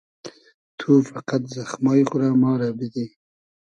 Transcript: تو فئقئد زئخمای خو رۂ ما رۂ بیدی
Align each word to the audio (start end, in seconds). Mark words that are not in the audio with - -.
تو 0.79 0.89
فئقئد 1.07 1.43
زئخمای 1.55 2.01
خو 2.09 2.15
رۂ 2.21 2.29
ما 2.41 2.51
رۂ 2.59 2.69
بیدی 2.77 3.05